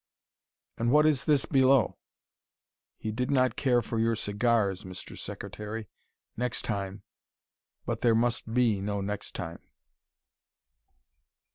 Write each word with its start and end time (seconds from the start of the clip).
"And 0.79 0.89
what 0.91 1.05
is 1.05 1.25
this 1.25 1.45
below? 1.45 1.99
'He 2.97 3.11
did 3.11 3.29
not 3.29 3.55
care 3.55 3.83
for 3.83 3.99
your 3.99 4.15
cigars, 4.15 4.83
Mr. 4.83 5.15
Secretary. 5.15 5.89
Next 6.35 6.63
time 6.65 7.03
but 7.85 8.01
there 8.01 8.15
must 8.15 8.51
be 8.51 8.81
no 8.81 9.01
next 9.01 9.35
time.'" 9.35 9.59